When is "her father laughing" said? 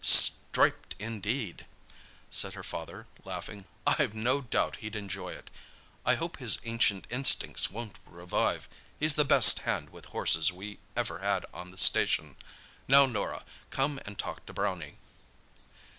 2.55-3.65